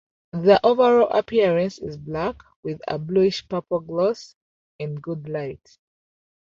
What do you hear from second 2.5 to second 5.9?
with a bluish-purple gloss in good light.